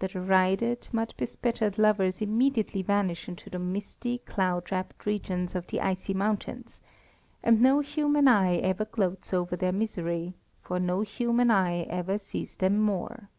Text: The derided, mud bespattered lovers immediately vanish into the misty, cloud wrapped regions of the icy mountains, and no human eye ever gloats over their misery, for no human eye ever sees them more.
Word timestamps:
The 0.00 0.08
derided, 0.08 0.88
mud 0.92 1.14
bespattered 1.16 1.78
lovers 1.78 2.20
immediately 2.20 2.82
vanish 2.82 3.30
into 3.30 3.48
the 3.48 3.58
misty, 3.58 4.18
cloud 4.18 4.70
wrapped 4.70 5.06
regions 5.06 5.54
of 5.54 5.68
the 5.68 5.80
icy 5.80 6.12
mountains, 6.12 6.82
and 7.42 7.62
no 7.62 7.80
human 7.80 8.28
eye 8.28 8.56
ever 8.56 8.84
gloats 8.84 9.32
over 9.32 9.56
their 9.56 9.72
misery, 9.72 10.34
for 10.60 10.78
no 10.78 11.00
human 11.00 11.50
eye 11.50 11.84
ever 11.84 12.18
sees 12.18 12.56
them 12.56 12.78
more. 12.78 13.30